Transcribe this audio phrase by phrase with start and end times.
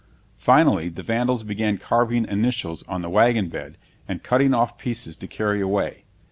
[0.39, 3.77] Finally the vandals began carving initials on the wagon bed
[4.07, 6.05] and cutting off pieces to carry away.